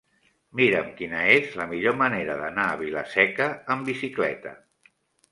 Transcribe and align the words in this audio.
Mira'm 0.59 0.87
quina 1.01 1.17
és 1.33 1.51
la 1.59 1.67
millor 1.73 1.97
manera 1.99 2.37
d'anar 2.39 2.65
a 2.69 2.79
Vila-seca 2.79 3.47
amb 3.75 3.91
bicicleta. 3.91 4.55